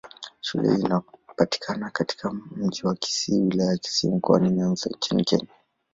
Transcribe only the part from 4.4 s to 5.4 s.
Nyanza nchini